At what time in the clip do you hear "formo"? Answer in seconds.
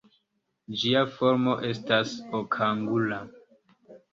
1.17-1.53